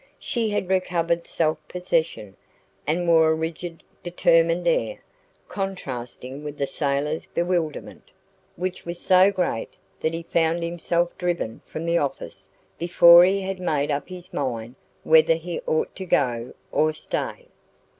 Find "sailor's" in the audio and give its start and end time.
6.65-7.27